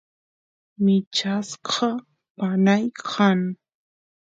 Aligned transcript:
michasqa 0.83 1.89
panay 2.37 2.83
kan 3.09 3.39